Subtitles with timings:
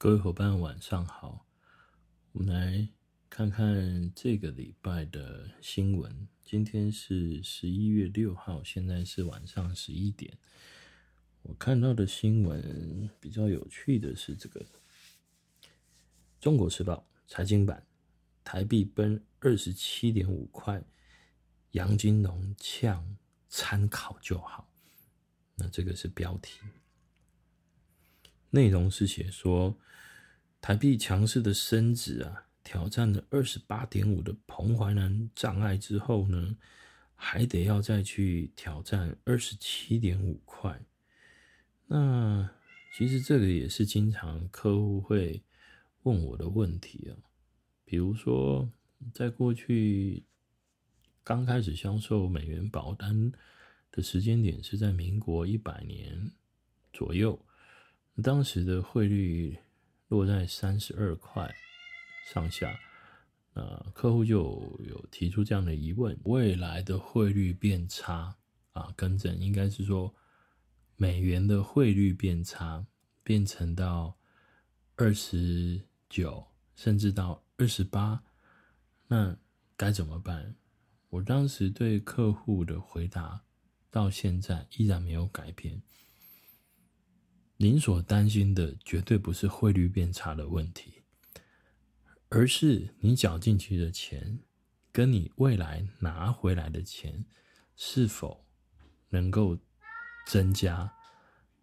[0.00, 1.44] 各位伙伴，晚上好。
[2.30, 2.88] 我们来
[3.28, 6.28] 看看这个礼拜的新闻。
[6.44, 10.38] 今天是十一月六号，现在是晚上十一点。
[11.42, 14.60] 我看到的新闻比较有趣的是这个
[16.40, 16.94] 《中国时报》
[17.26, 17.84] 财经版，
[18.44, 20.80] 台币奔二十七点五块，
[21.72, 23.16] 杨金龙呛
[23.48, 24.72] 参考就好。
[25.56, 26.60] 那这个是标题。
[28.50, 29.76] 内容是写说，
[30.68, 36.58] 台币强势的升值啊，挑战了二十八点五的彭淮南障碍之后呢，
[37.14, 40.78] 还得要再去挑战二十七点五块。
[41.86, 42.50] 那
[42.94, 45.42] 其实这个也是经常客户会
[46.02, 47.16] 问我的问题啊，
[47.86, 48.70] 比如说
[49.14, 50.22] 在过去
[51.24, 53.32] 刚开始销售美元保单
[53.90, 56.30] 的时间点是在民国一百年
[56.92, 57.42] 左右。
[58.22, 59.56] 当时的汇率
[60.08, 61.54] 落在三十二块
[62.32, 62.78] 上下，
[63.54, 63.62] 那，
[63.94, 68.36] 客户就有提出这样的疑问：未来的汇率变差
[68.72, 70.14] 啊，更正应该是说
[70.96, 72.86] 美元的汇率变差，
[73.22, 74.18] 变成到
[74.96, 78.22] 二十九，甚至到二十八，
[79.08, 79.36] 那
[79.76, 80.56] 该怎么办？
[81.10, 83.42] 我当时对客户的回答
[83.90, 85.80] 到现在依然没有改变。
[87.60, 91.02] 您所担心的绝对不是汇率变差的问题，
[92.28, 94.38] 而是你缴进去的钱
[94.92, 97.26] 跟你未来拿回来的钱
[97.74, 98.46] 是否
[99.08, 99.58] 能够
[100.24, 100.92] 增加，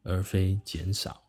[0.03, 1.23] 而非减少。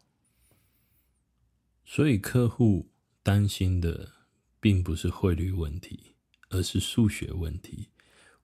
[1.85, 2.91] 所以客户
[3.23, 4.15] 担心的
[4.59, 6.17] 并不是汇率问题，
[6.49, 7.91] 而是数学问题。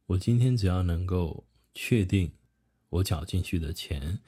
[0.07, 2.33] 我今天只要能够确定
[2.91, 4.21] 我缴进去的钱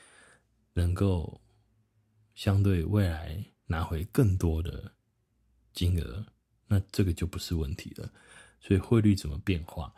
[0.72, 1.43] 能够。
[2.34, 4.92] 相对未来拿回更多的
[5.72, 6.26] 金额，
[6.66, 8.12] 那这个就不是问题了。
[8.60, 9.94] 所以汇率怎么变化，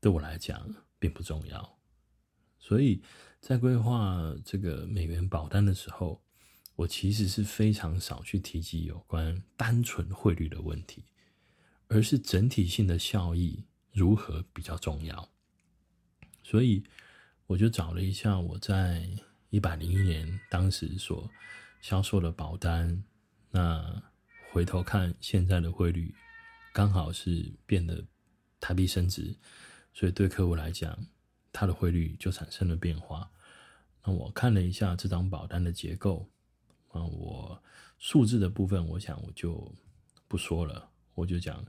[0.00, 1.78] 对我来讲并不重要。
[2.58, 3.02] 所以
[3.40, 6.22] 在规划这个美元保单的时候，
[6.76, 11.04] 我其实是非常少去提及有关单纯汇率的问题，
[11.88, 15.30] 而是整体性的效益如何比较重要。
[16.42, 16.82] 所以
[17.46, 19.08] 我就找了一下我在
[19.50, 21.30] 一百零一年当时所
[21.84, 23.04] 销售的保单，
[23.50, 24.02] 那
[24.50, 26.14] 回头看现在的汇率，
[26.72, 28.02] 刚好是变得
[28.58, 29.36] 台币升值，
[29.92, 30.98] 所以对客户来讲，
[31.52, 33.30] 它的汇率就产生了变化。
[34.02, 36.26] 那我看了一下这张保单的结构，
[36.88, 37.62] 啊，我
[37.98, 39.70] 数字的部分，我想我就
[40.26, 41.62] 不说了，我就讲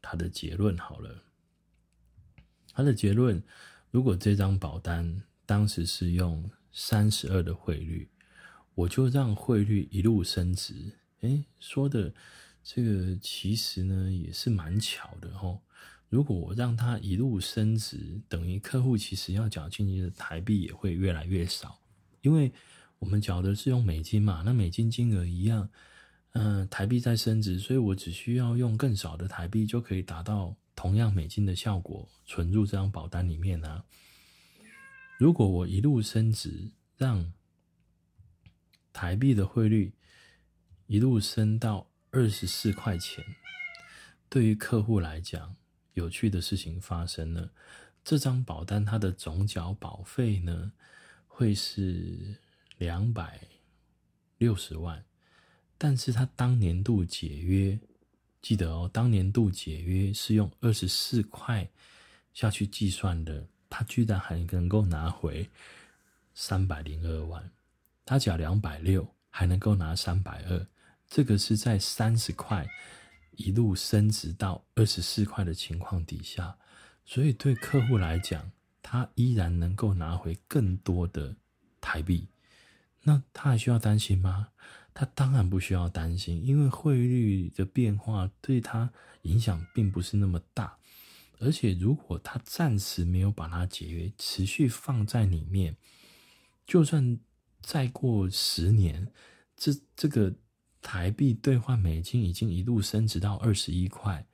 [0.00, 1.22] 它的结论好了。
[2.72, 3.42] 它的结论，
[3.90, 8.08] 如果这张保单当时是用三十二的汇率。
[8.74, 10.74] 我就让汇率一路升值，
[11.20, 12.14] 诶，说的
[12.62, 15.60] 这个其实呢也是蛮巧的哦。
[16.08, 21.78] 如果我让它一路升值，等于客户其实要缴进去的台币也会越来越少，
[22.22, 22.52] 因为
[22.98, 25.68] 我们缴的是用美金嘛，那美金金额一样，
[26.32, 33.84] 嗯、台币在升值，所以我只需要用更少的台币就可以达到同样美金的效果，存入这张保单里面啊。
[35.18, 37.32] 如果我一路升值，让
[38.92, 39.92] 台币的汇率
[40.86, 43.24] 一路升到二十四块钱，
[44.28, 45.54] 对于客户来讲，
[45.94, 47.50] 有趣的事情发生了。
[48.02, 50.72] 这张保单它的总缴保费呢，
[51.28, 52.34] 会是
[52.78, 53.40] 两百
[54.38, 55.04] 六十万，
[55.76, 57.78] 但是他当年度解约，
[58.40, 61.68] 记得哦，当年度解约是用二十四块
[62.32, 65.48] 下去计算的，他居然还能够拿回
[66.34, 67.52] 三百零二万。
[68.10, 70.66] 他缴两百六，还能够拿三百二，
[71.06, 72.68] 这个是在三十块
[73.36, 76.58] 一路升值到二十四块的情况底下，
[77.04, 78.50] 所以对客户来讲，
[78.82, 81.36] 他依然能够拿回更多的
[81.80, 82.26] 台币。
[83.04, 84.48] 那他还需要担心吗？
[84.92, 88.90] 他当然不需要担心，因为汇率的变化对他
[89.22, 90.76] 影响并不是那么大。
[91.38, 95.76] 而且如果他暂时没有把它解约，持续放在里面，
[96.66, 97.16] 就算。
[97.62, 99.06] 再过十年，
[99.56, 100.32] 这这个
[100.80, 104.26] 台币兑换美金已经一路升值到二十一块，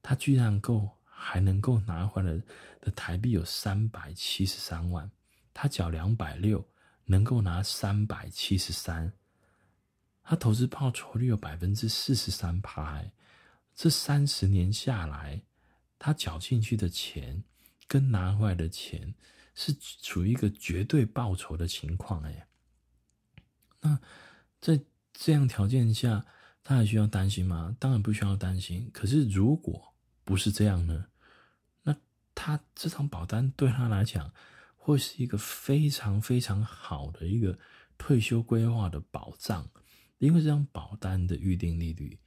[0.00, 2.40] 他居然够还能够拿回来
[2.80, 5.10] 的台币有三百七十三万，
[5.52, 6.66] 他缴两百六，
[7.04, 9.12] 能够拿三百七十三，
[10.22, 13.04] 他投资报酬率有百分之四十三趴，
[13.74, 15.42] 这三十年下来，
[15.98, 17.42] 他缴进去的钱
[17.88, 19.12] 跟拿回来的钱
[19.54, 22.46] 是处于一个绝对报酬的情况，哎。
[23.80, 23.98] 那
[24.60, 24.80] 在
[25.12, 26.24] 这样条件下，
[26.62, 27.74] 他还需要担心吗？
[27.78, 28.90] 当然不需要担心。
[28.92, 29.94] 可是如果
[30.24, 31.06] 不是这样呢？
[31.82, 31.96] 那
[32.34, 34.32] 他这张保单对他来讲，
[34.76, 37.58] 会是一个非常非常好的一个
[37.98, 39.68] 退休规划的保障，
[40.18, 42.18] 因为这张保单的预定利率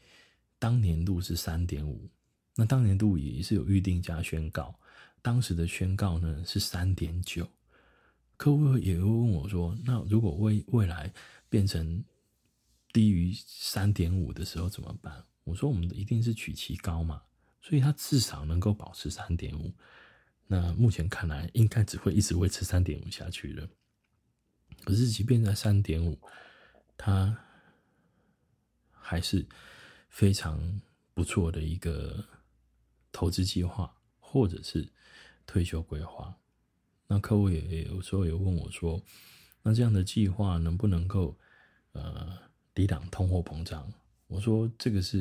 [0.59, 2.09] 当年度是三点五，
[2.55, 4.79] 那当年度也是有预定加宣告，
[5.21, 7.47] 当时的宣告呢是三点九。
[8.43, 11.09] 客户也会问我说：“那如果未未来
[11.47, 12.03] 变成
[12.91, 17.23] 低于三点五的时候怎么办？”我说：“我们一定是取其高嘛，
[17.61, 19.73] 所以它至少能够保持三点五。
[20.45, 23.65] 那目前看来，应该只会一直维持三点五下去了。
[24.83, 26.19] 可是，即便在三点五，
[26.97, 27.33] 它
[28.91, 29.47] 还是
[30.09, 30.81] 非常
[31.13, 32.21] 不错的一个
[33.09, 34.91] 投资计划，或者是
[35.45, 36.37] 退休规划。”
[37.13, 38.99] 那客户也有时候也问我说
[39.61, 41.37] ：“那这样的计划能不能够
[41.91, 42.35] 呃
[42.73, 43.93] 抵挡通货膨胀？”
[44.25, 45.19] 我说：“这个是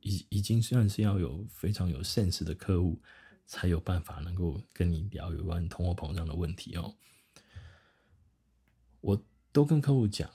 [0.00, 2.98] 已已经算是要有非常有 sense 的客户
[3.44, 6.94] 才有办法能够跟你聊有关通货膨胀的问题哦。”
[9.02, 9.22] 我
[9.52, 10.30] 都跟客户讲，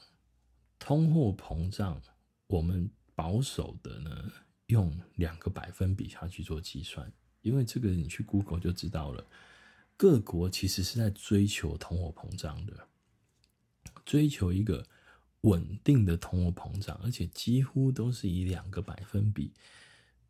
[0.78, 2.00] 通货膨胀
[2.46, 4.32] 我们保守的呢
[4.68, 7.12] 用两个百分比下去做计算，
[7.42, 9.26] 因为这个你去 Google 就知道了。
[10.02, 12.88] 各国其实是在追求通货膨胀的，
[14.04, 14.88] 追求一个
[15.42, 19.54] 稳定的通货膨胀，而且几乎都是以两个百分比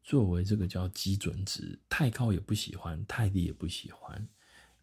[0.04, 4.28] 作为这个叫基准值，太高也不喜欢，太低也不喜欢。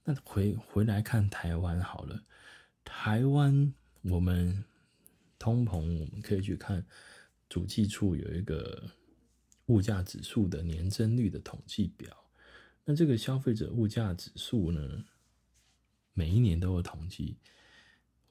[0.05, 2.25] 那回回来看台湾好了，
[2.83, 4.65] 台湾我们
[5.39, 6.87] 通膨，我们可以去看
[7.51, 8.91] 主计处有一个
[9.67, 12.25] 物价指数的年增率的统计表。
[12.91, 15.05] 那这个消费者物价指数呢，
[16.15, 17.37] 每一年都有统计。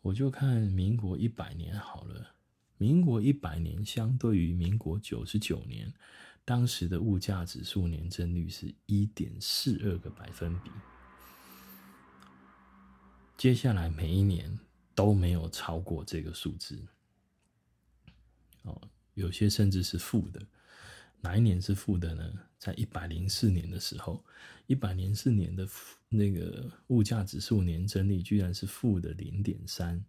[0.02, 2.34] 我就看民国一百年好了，
[2.80, 5.94] 民国一百年相对于民国九十九年，
[6.44, 10.72] 当时的物价指数年增率是一点四二个百分比。
[13.38, 14.58] 接下来每一年
[14.96, 16.84] 都没有超过这个数字，
[18.64, 20.42] 哦，有些甚至是负的。
[21.22, 22.47] 哪一年是负的呢？
[22.58, 24.24] 在一百零四年的时候，
[24.66, 25.68] 一百零四年的
[26.10, 30.04] 那个物价指数年增率居然是负的零点三，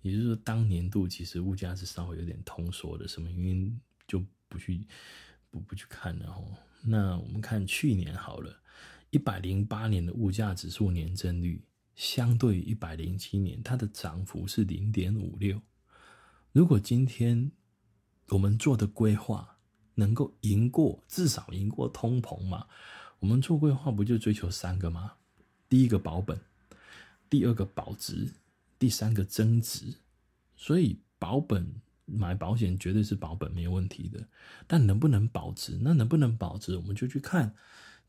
[0.00, 3.06] 也就是说，当年度其实物价是稍微有点通缩的。
[3.06, 4.86] 什么原因就不去
[5.50, 6.56] 不不去看了哦。
[6.84, 8.60] 那我们看去年好了，
[9.10, 11.62] 一百零八年的物价指数年增率
[11.94, 15.62] 相对于一百零七年，它的涨幅是零点五六。
[16.50, 17.52] 如果今天
[18.30, 19.58] 我们做的规划，
[19.94, 22.66] 能够赢过，至少赢过通膨嘛？
[23.20, 25.12] 我们做规划不就追求三个吗？
[25.68, 26.40] 第一个保本，
[27.30, 28.32] 第二个保值，
[28.78, 29.94] 第三个增值。
[30.56, 31.66] 所以保本
[32.04, 34.26] 买保险绝对是保本没有问题的，
[34.66, 35.78] 但能不能保值？
[35.82, 36.76] 那能不能保值？
[36.76, 37.54] 我们就去看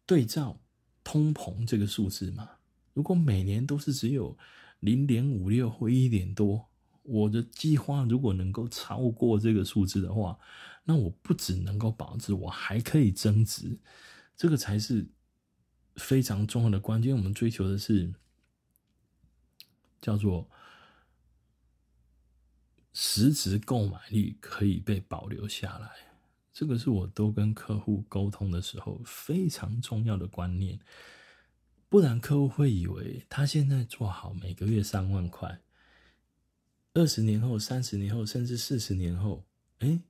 [0.05, 0.59] 对照
[1.03, 2.49] 通膨这个数字嘛。
[2.93, 4.37] 如果每年都是只有
[4.79, 6.67] 零点五六或一点多，
[7.03, 10.37] 我的计划如果能够超过这个数字的话，
[10.83, 13.77] 那我不只能够保值，我还可以增值，
[14.35, 15.05] 这个才是
[15.95, 17.15] 非常重要的关键。
[17.15, 18.13] 我们追求的是
[20.01, 20.49] 叫做
[22.93, 25.91] 实质购买力可以被保留下来，
[26.51, 30.79] 这个是我都跟客户沟通的时候非常重要的观念。
[31.89, 35.61] 不然客户会以为他现在做好每个月三万块，
[36.93, 39.45] 二十年后、三十年后，甚至四十年后，
[39.79, 40.01] 哎。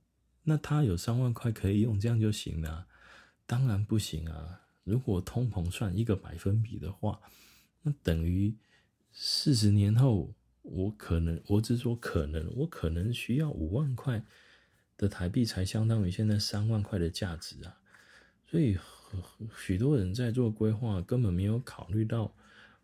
[0.46, 2.86] 那他有三万块可以用，这样就行了？
[3.46, 4.60] 当然不行啊！
[4.84, 7.18] 如果通膨算一个百分比的话，
[7.80, 8.54] 那等于
[9.10, 14.22] 四十年后，我可能，我只说可能，我可能需要五万块
[14.98, 17.80] 的台币才相当于现在三万块的价值啊！
[18.46, 18.76] 所以
[19.56, 22.34] 许多人在做规划，根本没有考虑到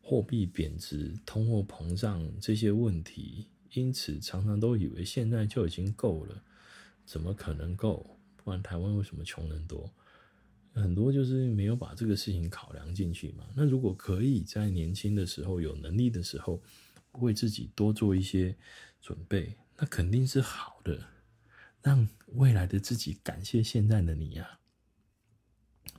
[0.00, 6.42] 货币贬值、通货膨胀这些问题，因此常常都以为现在就已经够了。
[7.04, 8.18] 怎么可能够？
[8.42, 9.92] 不然台湾为什么穷人多？
[10.72, 13.44] 很多就是没有把这个事情考量进去嘛。
[13.54, 16.62] 那如果可以在年轻的时候有能力的时候，
[17.14, 18.56] 为自己多做一些
[19.02, 21.08] 准备，那肯定是好的，
[21.82, 24.60] 让未来的自己感谢现在的你呀。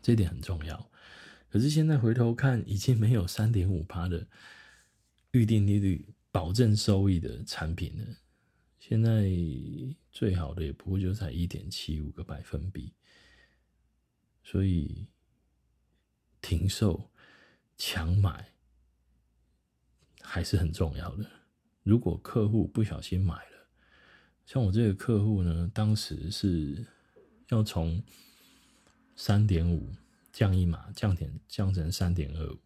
[0.01, 0.90] 这点很重要。
[1.50, 4.25] 可是现在回头看，已经没有三点五趴的
[5.32, 8.06] 预定利率保证收益的产品呢。
[8.80, 9.30] 现在
[10.12, 12.94] 最好的也不过就才一点七五个百分比，
[14.44, 15.08] 所以
[16.42, 17.12] 停售
[17.78, 18.52] 强买
[20.20, 21.30] 还是很重要的。
[21.84, 23.68] 如果客户不小心买了，
[24.46, 26.86] 像我这个客户呢，当时是
[27.50, 28.04] 要从
[29.16, 29.94] 三点五
[30.32, 32.58] 降一码，降点降成三点二五，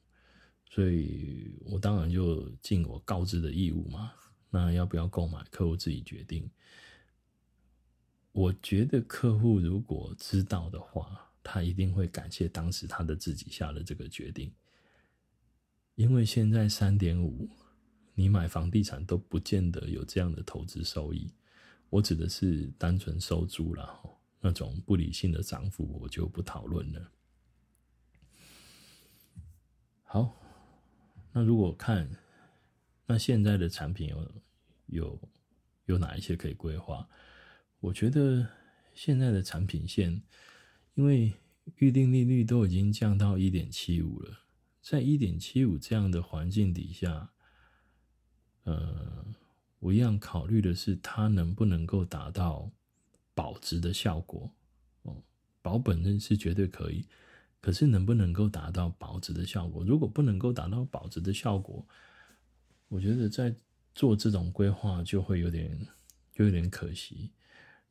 [0.76, 4.12] 所以我当然就尽我告知的义务嘛。
[4.50, 6.52] 那要不要购买，客户自己决定。
[8.34, 14.54] 我觉得客户如果知道的话，他一定会感谢当时他的自己下的这个决定，
[15.96, 17.50] 因为现在三点五，
[18.14, 21.32] 你买房地产都不见得有这样的投资收益。
[21.90, 23.98] 我指的是单纯收租了，
[24.42, 27.12] 那种不理性的涨幅我就不讨论了。
[30.04, 30.36] 好，
[31.38, 32.10] 那如果看
[33.06, 34.32] 那现在的产品有
[34.86, 35.30] 有
[35.88, 37.10] 有哪一些可以规划？
[37.82, 38.48] 我觉得
[38.94, 40.24] 现在的产品线，
[40.94, 41.34] 因为
[41.76, 44.46] 预定利率都已经降到一点七五了，
[44.82, 47.30] 在一点七五这样的环境底下，
[48.64, 49.26] 呃，
[49.80, 52.72] 我一样考虑的是它能不能够达到
[53.34, 54.50] 保值的效果。
[55.02, 55.22] 哦，
[55.62, 57.06] 保本呢是绝对可以，
[57.66, 59.84] 可是能不能够达到保值的效果？
[59.84, 61.84] 如果不能够达到保值的效果，
[62.90, 63.56] 我觉得在
[63.96, 65.76] 做这种规划就会有点，
[66.32, 67.32] 就有点可惜。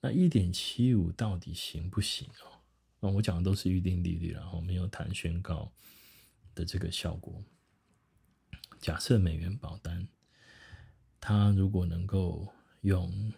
[0.00, 2.62] 那一点七五到底行不行哦？
[3.00, 5.73] 那我讲的都是预定利率，然后没有谈宣告
[6.54, 7.43] 的这个效果。
[8.78, 10.07] 假设美元保单，
[11.19, 12.47] 它如果能够
[12.83, 13.33] 用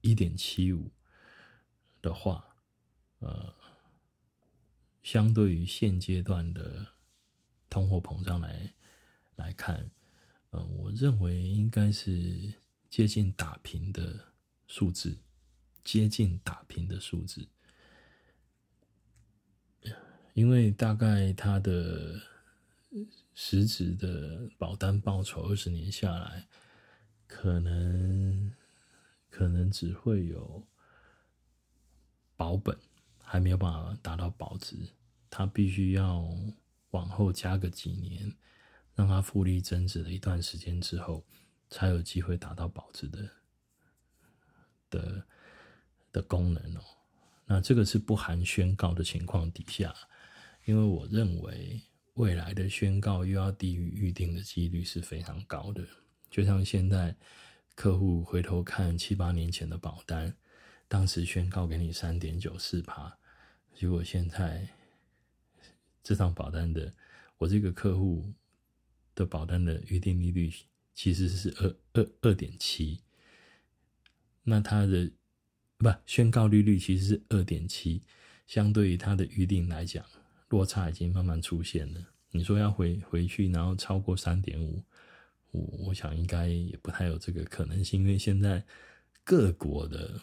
[0.00, 0.90] 一点七五
[2.02, 2.44] 的话，
[3.20, 3.54] 呃，
[5.04, 6.84] 相对于现阶段的
[7.70, 8.74] 通货膨胀来
[9.36, 9.88] 来看。
[10.50, 12.54] 嗯，我认为应该是
[12.88, 14.32] 接近打平的
[14.66, 15.18] 数字，
[15.82, 17.46] 接近打平的数字，
[20.32, 22.20] 因为大概它的
[23.34, 26.48] 实质的保单报酬二十年下来，
[27.26, 28.54] 可能
[29.28, 30.64] 可能只会有
[32.36, 32.78] 保本，
[33.24, 34.76] 还没有办法达到保值，
[35.28, 36.24] 它必须要
[36.90, 38.32] 往后加个几年。
[38.96, 41.26] 让它复利增值了一段时间之后，
[41.68, 43.28] 才有机会达到保值的
[44.88, 45.26] 的
[46.12, 46.80] 的功能哦。
[47.44, 49.92] 那这个是不含宣告的情况底下，
[50.64, 55.84] 因为我认为未来的宣告又要低于预定的几率是非常高的。
[56.30, 57.16] 就像现在
[57.74, 60.32] 客户回头看七八年前的保单，
[60.94, 63.18] 当时宣告给你三点九四趴，
[63.74, 64.68] 结果现在
[66.04, 66.94] 这张保单的
[67.38, 68.32] 我这个客户。
[69.16, 70.52] 的保单的预定利率
[70.92, 73.00] 其实是二二二点七，
[74.42, 75.08] 那它的
[75.78, 78.02] 不宣告利率其实是二点七，
[78.48, 80.04] 相对于它的预定来讲，
[80.48, 82.04] 落差已经慢慢出现了。
[82.32, 84.82] 你说要回回去，然后超过三点五，
[85.52, 88.64] 我我想应该也不太有这个可能性，因为现在
[89.22, 90.20] 各国的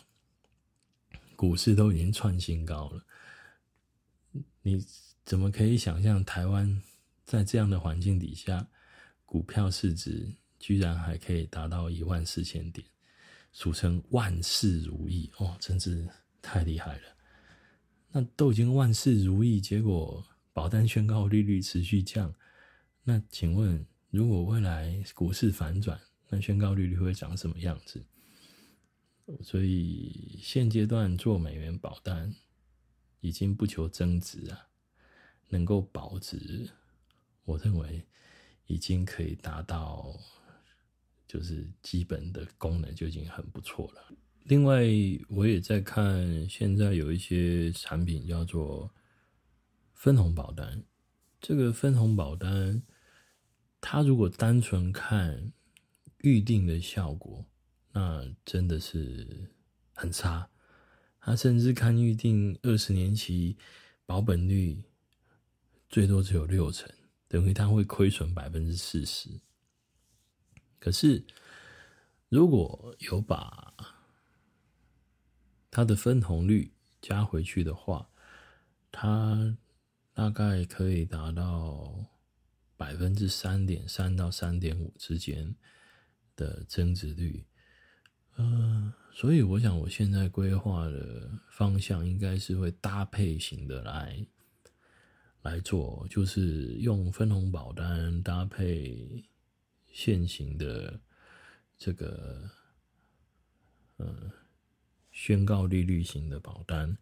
[1.42, 3.04] 股市都已经创新高了，
[4.62, 4.80] 你
[5.26, 6.80] 怎么可以想象台湾
[7.26, 8.68] 在这样的环境底下？
[9.26, 12.86] 股票市值居然还可以达到一万四千点，
[13.52, 16.08] 俗称万事如意哦，真是
[16.44, 17.04] 太厉害了。
[18.12, 22.32] 那都已经万事如意，结果保单宣告利率持续降，
[23.04, 28.06] 那请问，如果未来股市反转，那宣告利率会长什么样子？
[29.42, 32.36] 所以现阶段做美元保单
[33.20, 34.68] 已经不求增值啊，
[35.50, 36.70] 能够保值，
[37.46, 38.06] 我认为。
[38.68, 40.18] 已经可以达到，
[41.28, 44.16] 就是基本的功能就已经很不错了。
[44.44, 44.86] 另外，
[45.28, 48.90] 我也在看，现在有一些产品叫做
[49.94, 50.86] 分红保单。
[51.42, 52.84] 这个分红保单，
[53.82, 55.52] 它如果单纯看
[56.20, 57.46] 预定的效果，
[57.94, 59.50] 那真的是
[59.94, 60.50] 很差。
[61.20, 63.58] 他甚至看预定二十年期
[64.06, 64.84] 保本率，
[65.90, 66.92] 最多只有六成。
[67.28, 69.40] 等于他会亏损百分之四十，
[70.80, 71.24] 可是
[72.28, 73.74] 如果有把
[75.70, 78.10] 它的分红率加回去的话，
[78.92, 79.58] 它
[80.14, 82.06] 大概可以达到
[82.76, 85.56] 百分之三点三到三点五之间
[86.36, 87.46] 的增值率。
[88.42, 94.26] 呃，所以我想我现在规划的方向应该是会搭配型的来。
[95.44, 99.26] 来做，就是用分红保单搭配
[99.92, 101.00] 现行的
[101.80, 102.48] 这个
[103.98, 104.32] 呃
[105.12, 106.96] 宣告利率型的保单，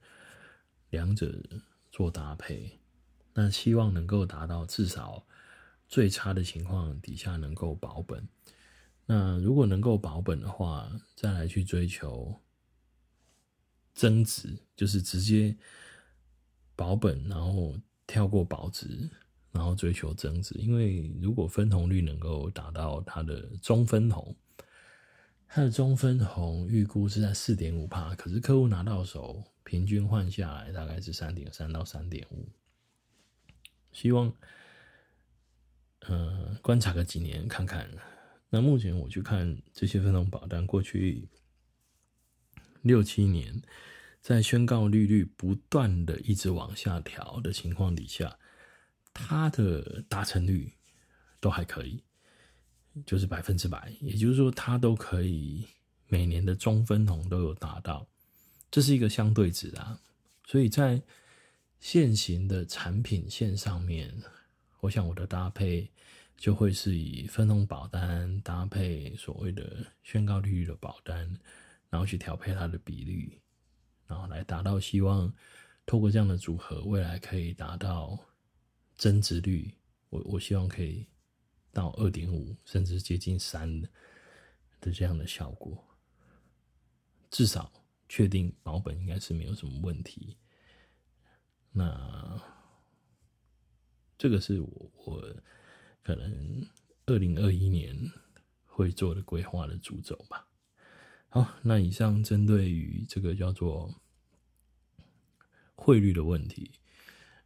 [0.89, 1.37] 两者
[1.91, 2.79] 做搭配，
[3.33, 5.27] 那希望能够达到至少
[5.89, 8.25] 最差的情况底下能够保本。
[9.11, 12.39] 那如果能够保本的话，再来去追求
[13.95, 15.57] 增值，就是直接
[16.75, 17.75] 保本，然后
[18.05, 19.09] 跳过保值，
[19.51, 20.53] 然后追求增值。
[20.59, 24.35] 因为如果分红率能够达到它的中分红，
[25.47, 32.47] 它的中分红预估是在四点五趴，可是客户拿到手平均换下来大概是三点三到三点五。
[33.91, 34.31] 希望，
[36.01, 37.89] 呃，观察个几年看看。
[38.49, 41.27] 那目前我去看这些分红保单，过去
[42.81, 43.61] 六七年，
[44.21, 48.39] 在宣告利率不断的一直往下调的情况底下，
[49.13, 50.73] 它的达成率
[51.39, 52.03] 都还可以，
[53.05, 53.93] 就是百分之百。
[54.01, 55.67] 也就是说，它都可以
[56.07, 58.07] 每年的中分红都有达到，
[58.71, 60.01] 这是一个相对值啊。
[60.47, 61.01] 所以在
[61.79, 64.11] 现行的产品线上面，
[64.79, 65.91] 我想我的搭配
[66.39, 71.37] 就会是以分红保单搭配所谓的宣告利率的保单，
[71.89, 73.37] 然后去调配它的比率，
[74.07, 75.31] 然后来达到希望
[75.85, 78.17] 透过这样的组合，未来可以达到
[78.95, 79.69] 增值率。
[80.09, 81.05] 我我希望可以
[81.73, 83.69] 到二点五，甚至接近三
[84.79, 85.77] 的这样的效果，
[87.29, 87.69] 至少
[88.07, 90.37] 确定保本应该是没有什么问题。
[91.73, 92.41] 那
[94.17, 95.35] 这个是我我
[96.03, 96.67] 可能
[97.05, 97.95] 二零二一年
[98.65, 100.47] 会做的规划的主轴吧。
[101.29, 103.93] 好，那以上针对于这个叫做
[105.75, 106.71] 汇率的问题，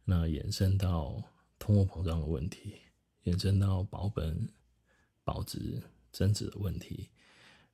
[0.04, 1.22] 那延伸到
[1.58, 2.76] 通货膨胀的问题，
[3.24, 4.48] 延伸到保本、
[5.22, 5.82] 保值、
[6.12, 7.10] 增值的问题，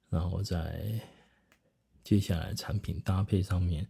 [0.09, 1.01] 然后在
[2.03, 3.89] 接下来产品搭配上面。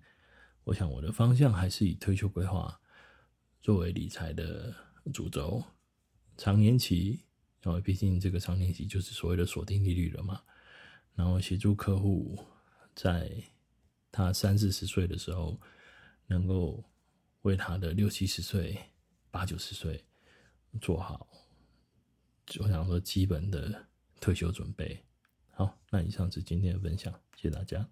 [0.64, 2.78] 我想我的方向还是以退休规划
[3.62, 4.74] 作为理财的
[5.12, 5.64] 主轴，
[6.40, 7.20] 长年期，
[7.66, 10.40] 因为毕竟这个长年期就是所谓的锁定利率了嘛。
[11.14, 12.42] 然后协助客户
[12.94, 13.30] 在
[14.10, 15.60] 他三四十岁的时候，
[16.26, 16.82] 能够
[17.42, 18.74] 为他的六七十岁、
[19.30, 20.02] 八九十岁
[20.80, 21.28] 做好，
[22.60, 23.86] 我想说基本的
[24.18, 24.98] 退休准备。
[25.50, 27.86] 好，那以上是今天的分享，谢谢大家。